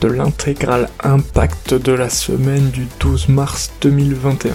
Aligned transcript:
de 0.00 0.08
l'intégral 0.08 0.88
impact 1.02 1.74
de 1.74 1.92
la 1.92 2.08
semaine 2.08 2.70
du 2.70 2.86
12 3.00 3.28
mars 3.28 3.72
2021. 3.80 4.54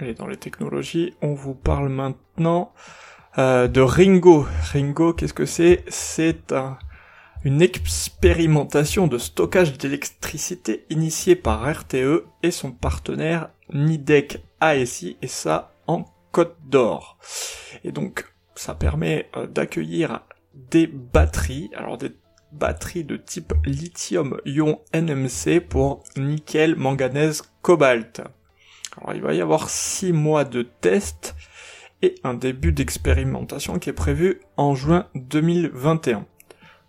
Et 0.00 0.14
dans 0.14 0.26
les 0.26 0.36
technologies, 0.36 1.14
on 1.22 1.34
vous 1.34 1.54
parle 1.54 1.88
maintenant 1.88 2.72
euh, 3.36 3.68
de 3.68 3.80
Ringo. 3.80 4.46
Ringo, 4.72 5.12
qu'est-ce 5.12 5.34
que 5.34 5.46
c'est? 5.46 5.84
C'est 5.88 6.54
une 7.44 7.60
expérimentation 7.62 9.06
de 9.06 9.18
stockage 9.18 9.76
d'électricité 9.76 10.86
initiée 10.90 11.36
par 11.36 11.70
RTE 11.70 12.24
et 12.42 12.50
son 12.50 12.72
partenaire 12.72 13.50
Nidec 13.72 14.42
ASI, 14.60 15.16
et 15.20 15.28
ça 15.28 15.74
en 15.86 16.04
Côte 16.32 16.56
d'Or. 16.66 17.18
Et 17.84 17.92
donc, 17.92 18.24
ça 18.54 18.74
permet 18.74 19.28
euh, 19.36 19.46
d'accueillir 19.46 20.20
des 20.54 20.86
batteries, 20.86 21.70
alors 21.76 21.98
des 21.98 22.12
batteries 22.52 23.04
de 23.04 23.16
type 23.16 23.54
lithium-ion 23.64 24.80
NMC 24.94 25.60
pour 25.60 26.02
nickel, 26.16 26.76
manganèse, 26.76 27.42
cobalt. 27.62 28.22
Alors 28.96 29.14
il 29.14 29.22
va 29.22 29.34
y 29.34 29.40
avoir 29.40 29.70
6 29.70 30.12
mois 30.12 30.44
de 30.44 30.62
test 30.62 31.34
et 32.02 32.14
un 32.24 32.34
début 32.34 32.72
d'expérimentation 32.72 33.78
qui 33.78 33.90
est 33.90 33.94
prévu 33.94 34.40
en 34.56 34.74
juin 34.74 35.06
2021. 35.14 36.26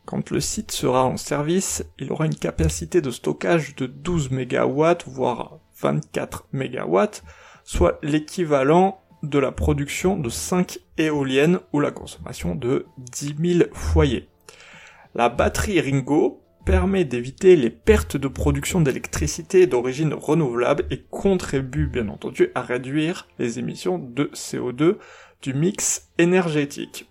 Quand 0.05 0.31
le 0.31 0.39
site 0.39 0.71
sera 0.71 1.05
en 1.05 1.17
service, 1.17 1.85
il 1.99 2.11
aura 2.11 2.25
une 2.25 2.35
capacité 2.35 3.01
de 3.01 3.11
stockage 3.11 3.75
de 3.75 3.85
12 3.85 4.31
MW, 4.31 4.83
voire 5.05 5.59
24 5.81 6.47
MW, 6.51 6.99
soit 7.63 7.99
l'équivalent 8.01 9.01
de 9.21 9.37
la 9.37 9.51
production 9.51 10.17
de 10.17 10.29
5 10.29 10.79
éoliennes 10.97 11.59
ou 11.73 11.79
la 11.79 11.91
consommation 11.91 12.55
de 12.55 12.87
10 12.97 13.57
000 13.59 13.69
foyers. 13.73 14.29
La 15.15 15.29
batterie 15.29 15.81
Ringo 15.81 16.43
permet 16.65 17.03
d'éviter 17.03 17.55
les 17.55 17.71
pertes 17.71 18.15
de 18.15 18.27
production 18.27 18.79
d'électricité 18.79 19.65
d'origine 19.65 20.13
renouvelable 20.13 20.85
et 20.91 21.01
contribue 21.09 21.87
bien 21.87 22.09
entendu 22.09 22.49
à 22.53 22.61
réduire 22.61 23.27
les 23.39 23.57
émissions 23.57 23.97
de 23.97 24.25
CO2 24.35 24.97
du 25.41 25.53
mix 25.53 26.09
énergétique. 26.19 27.09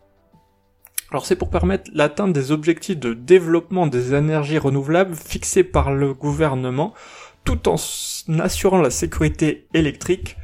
Alors 1.11 1.27
c'est 1.27 1.37
pour 1.37 1.51
permettre 1.51 1.91
l'atteinte 1.93 2.33
des 2.33 2.53
objectifs 2.53 2.99
de 2.99 3.15
développement 3.15 3.87
des 3.87 4.15
énergies 4.15 4.59
renouvelables 4.59 5.17
fixés 5.17 5.65
par 5.65 5.93
le 5.93 6.15
gouvernement 6.15 6.95
tout 7.45 7.69
en 7.69 7.77
assurant 8.39 8.81
la 8.81 8.91
sécurité 8.91 9.67
électrique 9.75 10.37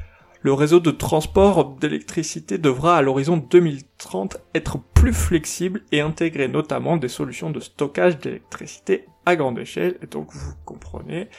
le 0.44 0.52
réseau 0.52 0.78
de 0.78 0.90
transport 0.90 1.70
d'électricité 1.80 2.58
devra 2.58 2.98
à 2.98 3.02
l'horizon 3.02 3.38
2030 3.38 4.36
être 4.54 4.78
plus 4.92 5.14
flexible 5.14 5.80
et 5.90 6.02
intégrer 6.02 6.48
notamment 6.48 6.98
des 6.98 7.08
solutions 7.08 7.50
de 7.50 7.60
stockage 7.60 8.18
d'électricité 8.18 9.06
à 9.24 9.36
grande 9.36 9.58
échelle. 9.58 9.96
Et 10.02 10.06
donc 10.06 10.28
vous 10.34 10.52
comprenez 10.66 11.30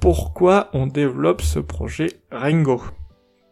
pourquoi 0.00 0.70
on 0.72 0.86
développe 0.86 1.42
ce 1.42 1.58
projet 1.58 2.06
Ringo. 2.30 2.80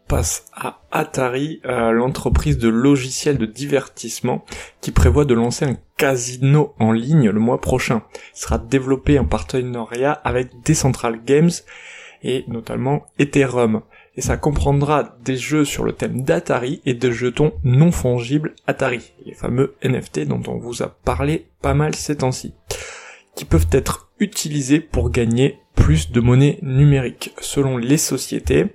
Passe 0.06 0.46
à 0.54 0.82
Atari, 0.92 1.60
euh, 1.64 1.90
l'entreprise 1.90 2.58
de 2.58 2.68
logiciels 2.68 3.38
de 3.38 3.46
divertissement 3.46 4.44
qui 4.80 4.92
prévoit 4.92 5.24
de 5.24 5.34
lancer 5.34 5.64
un 5.64 5.78
casino 5.96 6.74
en 6.78 6.92
ligne 6.92 7.28
le 7.28 7.40
mois 7.40 7.60
prochain. 7.60 8.02
Il 8.36 8.38
sera 8.38 8.58
développé 8.58 9.18
en 9.18 9.24
partenariat 9.24 10.12
avec 10.12 10.64
Decentral 10.64 11.24
Games 11.24 11.50
et 12.22 12.44
notamment 12.46 13.06
Ethereum 13.18 13.82
et 14.16 14.20
ça 14.20 14.36
comprendra 14.36 15.16
des 15.24 15.36
jeux 15.36 15.64
sur 15.64 15.84
le 15.84 15.92
thème 15.92 16.22
d'Atari 16.22 16.82
et 16.84 16.94
des 16.94 17.12
jetons 17.12 17.52
non 17.64 17.90
fongibles 17.90 18.54
Atari, 18.66 19.12
les 19.24 19.34
fameux 19.34 19.74
NFT 19.82 20.26
dont 20.26 20.42
on 20.48 20.58
vous 20.58 20.82
a 20.82 20.88
parlé 20.88 21.46
pas 21.62 21.74
mal 21.74 21.94
ces 21.94 22.16
temps-ci, 22.16 22.54
qui 23.34 23.44
peuvent 23.44 23.68
être 23.72 24.10
utilisés 24.18 24.80
pour 24.80 25.10
gagner 25.10 25.58
plus 25.74 26.10
de 26.10 26.20
monnaie 26.20 26.58
numérique. 26.62 27.34
Selon 27.40 27.78
les 27.78 27.96
sociétés, 27.96 28.66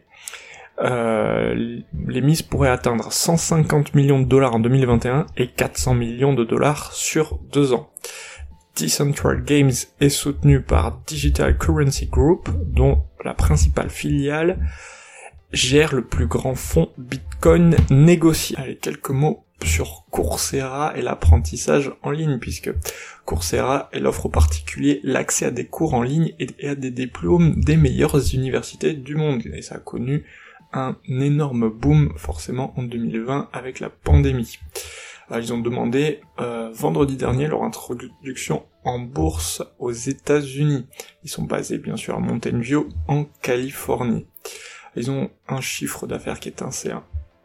euh, 0.81 1.79
les 2.07 2.21
mises 2.21 2.41
pourraient 2.41 2.69
atteindre 2.69 3.11
150 3.11 3.95
millions 3.95 4.19
de 4.19 4.25
dollars 4.25 4.55
en 4.55 4.59
2021 4.59 5.27
et 5.37 5.47
400 5.47 5.93
millions 5.93 6.33
de 6.33 6.43
dollars 6.43 6.91
sur 6.93 7.39
deux 7.51 7.73
ans. 7.73 7.91
Decentral 8.75 9.43
Games 9.43 9.71
est 9.99 10.09
soutenu 10.09 10.61
par 10.61 10.99
Digital 11.07 11.57
Currency 11.57 12.07
Group, 12.07 12.49
dont 12.63 13.03
la 13.23 13.33
principale 13.33 13.89
filiale 13.89 14.59
gère 15.53 15.96
le 15.96 16.03
plus 16.03 16.28
grand 16.28 16.56
fonds 16.56 16.90
Bitcoin 16.97 17.75
négocié. 17.90 18.58
Allez, 18.58 18.75
quelques 18.75 19.09
mots 19.09 19.46
sur 19.63 20.06
Coursera 20.12 20.94
et 20.96 21.02
l'apprentissage 21.02 21.91
en 22.03 22.12
ligne, 22.12 22.38
puisque 22.40 22.72
Coursera, 23.25 23.90
elle 23.91 24.08
offre 24.08 24.28
aux 24.28 24.30
particuliers 24.30 25.00
l'accès 25.03 25.46
à 25.46 25.52
des 25.52 25.66
cours 25.66 25.94
en 25.94 26.03
ligne 26.03 26.34
et 26.40 26.68
à 26.68 26.75
des 26.75 26.91
diplômes 26.91 27.59
des 27.59 27.78
meilleures 27.78 28.34
universités 28.34 28.94
du 28.94 29.16
monde. 29.16 29.41
Et 29.53 29.62
ça 29.62 29.75
a 29.75 29.80
connu 29.80 30.25
un 30.74 30.96
énorme 31.09 31.69
boom 31.69 32.14
forcément 32.18 32.74
en 32.78 32.84
2020 32.84 33.50
avec 33.53 33.79
la 33.79 33.90
pandémie. 33.90 34.59
ils 35.31 35.53
ont 35.53 35.59
demandé 35.59 36.22
euh, 36.40 36.72
vendredi 36.74 37.16
dernier 37.16 37.47
leur 37.47 37.64
introduction 37.64 38.66
en 38.84 39.00
bourse 39.00 39.64
aux 39.79 39.91
États-Unis. 39.91 40.85
Ils 41.24 41.29
sont 41.29 41.44
basés 41.44 41.78
bien 41.78 41.96
sûr 41.96 42.16
à 42.16 42.19
Mountain 42.19 42.59
View 42.59 42.90
en 43.08 43.25
Californie. 43.41 44.28
Ils 44.97 45.12
ont 45.12 45.30
un 45.47 45.62
chiffre 45.62 46.08
d'affaires 46.08 46.40
qui 46.40 46.50
est 46.50 46.62
assez 46.62 46.91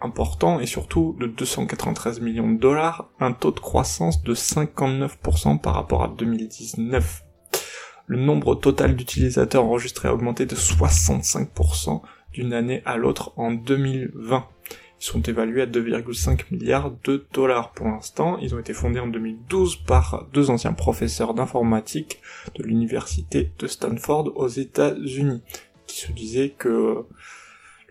important 0.01 0.59
et 0.59 0.67
surtout 0.67 1.17
de 1.21 1.27
293 1.27 2.21
millions 2.21 2.51
de 2.51 2.59
dollars, 2.59 3.11
un 3.21 3.33
taux 3.33 3.53
de 3.53 3.61
croissance 3.61 4.23
de 4.23 4.35
59% 4.35 5.61
par 5.61 5.75
rapport 5.75 6.03
à 6.03 6.09
2019. 6.09 7.23
Le 8.07 8.19
nombre 8.19 8.55
total 8.55 8.97
d'utilisateurs 8.97 9.65
enregistrés 9.65 10.09
a 10.09 10.15
augmenté 10.15 10.47
de 10.47 10.57
65% 10.57 12.03
d'une 12.33 12.53
année 12.53 12.83
à 12.85 12.97
l'autre 12.97 13.33
en 13.37 13.53
2020. 13.53 14.47
Ils 15.01 15.05
sont 15.05 15.23
évalués 15.23 15.63
à 15.63 15.67
2,5 15.67 16.45
milliards 16.53 16.93
de 17.05 17.27
dollars 17.33 17.73
pour 17.73 17.87
l'instant. 17.87 18.39
Ils 18.39 18.55
ont 18.55 18.59
été 18.59 18.73
fondés 18.73 19.01
en 19.01 19.09
2012 19.09 19.77
par 19.77 20.27
deux 20.33 20.51
anciens 20.51 20.73
professeurs 20.73 21.35
d'informatique 21.35 22.21
de 22.57 22.63
l'université 22.63 23.53
de 23.59 23.67
Stanford 23.67 24.33
aux 24.37 24.49
États-Unis, 24.49 25.43
qui 25.87 26.01
se 26.01 26.13
disaient 26.13 26.51
que 26.51 27.05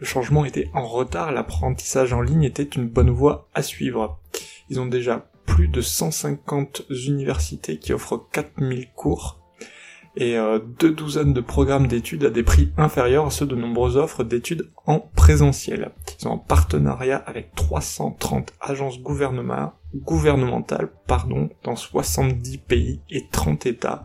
le 0.01 0.07
changement 0.07 0.45
était 0.45 0.69
en 0.73 0.88
retard, 0.88 1.31
l'apprentissage 1.31 2.12
en 2.12 2.22
ligne 2.22 2.44
était 2.44 2.63
une 2.63 2.88
bonne 2.88 3.12
voie 3.12 3.47
à 3.53 3.62
suivre. 3.62 4.19
Ils 4.69 4.79
ont 4.79 4.88
déjà 4.88 5.29
plus 5.45 5.67
de 5.67 5.79
150 5.79 6.84
universités 6.89 7.78
qui 7.78 7.94
offrent 7.94 8.25
4000 8.31 8.89
cours 8.95 9.41
et 10.16 10.38
euh, 10.38 10.60
deux 10.80 10.92
douzaines 10.92 11.34
de 11.34 11.42
programmes 11.42 11.88
d'études 11.88 12.26
à 12.26 12.30
des 12.30 12.44
prix 12.44 12.72
inférieurs 12.78 13.28
à 13.28 13.32
ceux 13.32 13.46
de 13.46 13.56
nombreuses 13.56 13.98
offres 13.98 14.24
d'études 14.24 14.70
en 14.86 15.00
présentiel. 15.00 15.92
Ils 16.20 16.28
ont 16.28 16.34
un 16.34 16.38
partenariat 16.38 17.18
avec 17.18 17.56
330 17.56 18.54
agences 18.60 19.00
gouvernementales 19.02 20.90
pardon, 21.08 21.50
dans 21.64 21.76
70 21.76 22.58
pays 22.60 23.02
et 23.10 23.28
30 23.32 23.66
États 23.66 24.04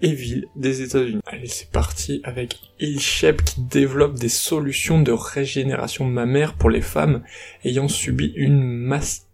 et 0.00 0.12
villes 0.12 0.48
des 0.56 0.82
États-Unis. 0.82 1.20
Allez, 1.26 1.46
c'est 1.46 1.70
parti 1.70 2.20
avec 2.24 2.58
Ilshep 2.80 3.42
qui 3.42 3.62
développe 3.62 4.14
des 4.14 4.28
solutions 4.28 5.00
de 5.00 5.12
régénération 5.12 6.04
mammaire 6.04 6.54
pour 6.54 6.70
les 6.70 6.82
femmes 6.82 7.22
ayant 7.64 7.88
subi 7.88 8.32
une 8.36 8.62
masse 8.62 9.28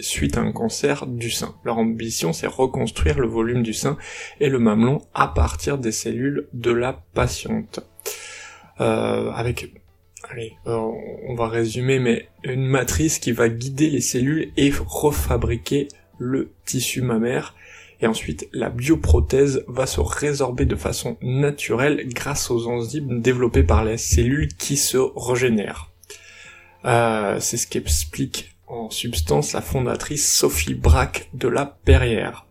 suite 0.00 0.36
à 0.36 0.40
un 0.40 0.52
cancer 0.52 1.06
du 1.06 1.30
sein. 1.30 1.54
Leur 1.64 1.78
ambition, 1.78 2.32
c'est 2.32 2.46
reconstruire 2.46 3.18
le 3.18 3.26
volume 3.26 3.62
du 3.62 3.72
sein 3.72 3.96
et 4.40 4.48
le 4.48 4.58
mamelon 4.58 5.00
à 5.14 5.28
partir 5.28 5.78
des 5.78 5.92
cellules 5.92 6.48
de 6.52 6.70
la 6.70 7.04
patiente. 7.14 7.80
Euh, 8.80 9.30
avec, 9.32 9.72
allez, 10.30 10.54
euh, 10.66 10.78
on 11.26 11.34
va 11.34 11.48
résumer, 11.48 11.98
mais 11.98 12.28
une 12.44 12.66
matrice 12.66 13.18
qui 13.18 13.32
va 13.32 13.48
guider 13.48 13.90
les 13.90 14.00
cellules 14.00 14.52
et 14.56 14.72
refabriquer 14.86 15.88
le 16.18 16.52
tissu 16.64 17.02
mammaire. 17.02 17.54
Et 18.00 18.06
ensuite, 18.06 18.48
la 18.52 18.70
bioprothèse 18.70 19.64
va 19.66 19.86
se 19.86 20.00
résorber 20.00 20.64
de 20.64 20.76
façon 20.76 21.16
naturelle 21.20 22.08
grâce 22.08 22.50
aux 22.50 22.68
enzymes 22.68 23.20
développées 23.20 23.64
par 23.64 23.84
les 23.84 23.96
cellules 23.96 24.48
qui 24.54 24.76
se 24.76 24.98
régénèrent. 25.16 25.90
Euh, 26.84 27.40
c'est 27.40 27.56
ce 27.56 27.66
qu'explique 27.66 28.56
en 28.68 28.90
substance 28.90 29.52
la 29.54 29.62
fondatrice 29.62 30.30
Sophie 30.30 30.74
Braque 30.74 31.30
de 31.34 31.48
la 31.48 31.66
Perrière. 31.66 32.46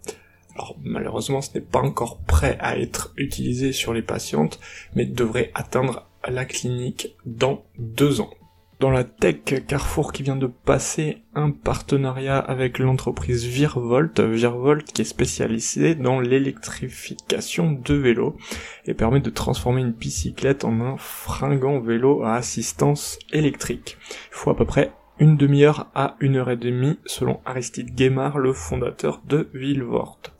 Alors 0.55 0.75
malheureusement 0.83 1.41
ce 1.41 1.53
n'est 1.53 1.65
pas 1.65 1.79
encore 1.79 2.19
prêt 2.19 2.57
à 2.59 2.77
être 2.77 3.13
utilisé 3.17 3.71
sur 3.71 3.93
les 3.93 4.01
patientes, 4.01 4.59
mais 4.95 5.05
devrait 5.05 5.51
atteindre 5.53 6.07
la 6.27 6.45
clinique 6.45 7.15
dans 7.25 7.63
deux 7.77 8.21
ans. 8.21 8.31
Dans 8.79 8.91
la 8.91 9.03
tech, 9.03 9.65
Carrefour 9.67 10.13
qui 10.13 10.21
vient 10.21 10.35
de 10.35 10.45
passer 10.45 11.23
un 11.33 11.49
partenariat 11.49 12.37
avec 12.37 12.77
l'entreprise 12.77 13.43
Virvolt, 13.43 14.19
Virvolt 14.19 14.85
qui 14.91 15.01
est 15.01 15.05
spécialisée 15.05 15.95
dans 15.95 16.19
l'électrification 16.19 17.71
de 17.71 17.93
vélos 17.95 18.37
et 18.85 18.93
permet 18.93 19.19
de 19.19 19.31
transformer 19.31 19.81
une 19.81 19.93
bicyclette 19.93 20.63
en 20.63 20.79
un 20.81 20.97
fringant 20.97 21.79
vélo 21.79 22.21
à 22.23 22.35
assistance 22.35 23.17
électrique. 23.31 23.97
Il 24.29 24.35
faut 24.35 24.51
à 24.51 24.55
peu 24.55 24.65
près 24.65 24.91
une 25.19 25.37
demi-heure 25.37 25.87
à 25.95 26.15
une 26.19 26.35
heure 26.35 26.51
et 26.51 26.57
demie 26.57 26.99
selon 27.05 27.39
Aristide 27.45 27.95
Guémard, 27.95 28.37
le 28.37 28.53
fondateur 28.53 29.21
de 29.27 29.49
Virvolt. 29.53 30.33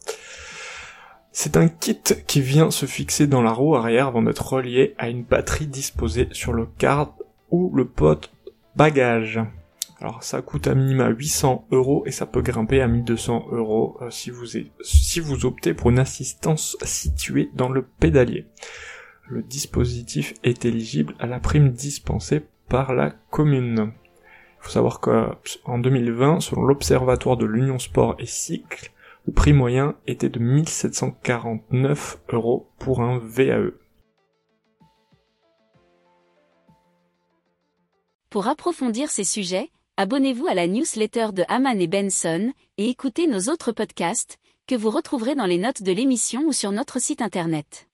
C'est 1.31 1.57
un 1.57 1.67
kit 1.67 2.01
qui 2.25 2.41
vient 2.41 2.71
se 2.71 2.85
fixer 2.85 3.27
dans 3.27 3.41
la 3.41 3.51
roue 3.51 3.75
arrière 3.75 4.07
avant 4.07 4.23
d'être 4.23 4.53
relié 4.53 4.95
à 4.97 5.09
une 5.09 5.23
batterie 5.23 5.67
disposée 5.67 6.29
sur 6.31 6.53
le 6.53 6.65
card 6.65 7.13
ou 7.51 7.71
le 7.75 7.85
pote 7.85 8.31
bagage. 8.75 9.39
Alors 9.99 10.23
ça 10.23 10.41
coûte 10.41 10.67
à 10.67 10.75
minima 10.75 11.09
800 11.09 11.67
euros 11.71 12.03
et 12.05 12.11
ça 12.11 12.25
peut 12.25 12.41
grimper 12.41 12.81
à 12.81 12.87
1200 12.87 13.47
euros 13.51 13.97
euh, 14.01 14.09
si 14.09 15.19
vous 15.19 15.45
optez 15.45 15.73
pour 15.73 15.89
une 15.89 15.99
assistance 15.99 16.77
située 16.83 17.49
dans 17.53 17.69
le 17.69 17.83
pédalier. 17.83 18.47
Le 19.27 19.41
dispositif 19.41 20.33
est 20.43 20.65
éligible 20.65 21.15
à 21.19 21.27
la 21.27 21.39
prime 21.39 21.71
dispensée 21.71 22.43
par 22.69 22.93
la 22.93 23.11
commune. 23.29 23.91
Il 24.59 24.65
faut 24.65 24.71
savoir 24.71 24.99
qu'en 24.99 25.79
2020, 25.79 26.41
selon 26.41 26.63
l'Observatoire 26.63 27.37
de 27.37 27.45
l'Union 27.45 27.79
Sport 27.79 28.15
et 28.19 28.25
Cycle, 28.25 28.91
le 29.25 29.33
prix 29.33 29.53
moyen 29.53 29.95
était 30.07 30.29
de 30.29 30.39
1749 30.39 32.19
euros 32.29 32.69
pour 32.79 33.01
un 33.01 33.19
VAE. 33.19 33.71
Pour 38.29 38.47
approfondir 38.47 39.09
ces 39.09 39.23
sujets, 39.23 39.69
abonnez-vous 39.97 40.47
à 40.47 40.53
la 40.53 40.67
newsletter 40.67 41.27
de 41.33 41.43
Haman 41.47 41.79
et 41.79 41.87
Benson 41.87 42.51
et 42.77 42.89
écoutez 42.89 43.27
nos 43.27 43.51
autres 43.51 43.71
podcasts 43.71 44.37
que 44.67 44.75
vous 44.75 44.89
retrouverez 44.89 45.33
dans 45.33 45.45
les 45.45 45.57
notes 45.57 45.81
de 45.81 45.91
l'émission 45.91 46.43
ou 46.45 46.51
sur 46.51 46.71
notre 46.71 46.99
site 46.99 47.21
internet. 47.21 47.86